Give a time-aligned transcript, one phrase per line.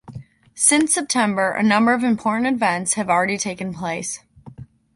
[0.55, 4.19] Since September, a number of important events have already taken place.